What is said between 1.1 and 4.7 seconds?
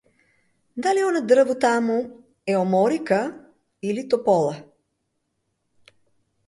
дрво таму е оморика или топола?